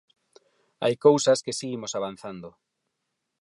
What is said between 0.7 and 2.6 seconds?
Hai cousas que si imos avanzando.